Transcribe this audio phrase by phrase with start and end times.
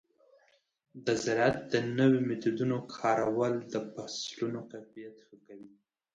[1.05, 5.73] د زراعت د نوو میتودونو کارول د فصلونو کیفیت ښه کوي.